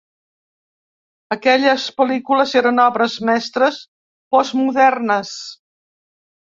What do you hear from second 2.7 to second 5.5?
obres mestres postmodernes.